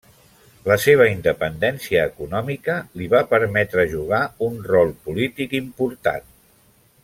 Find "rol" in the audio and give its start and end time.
4.73-4.97